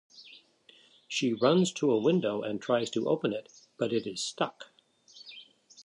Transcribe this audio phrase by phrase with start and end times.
[1.07, 4.71] She runs to a window and tries to open it, but it is stuck.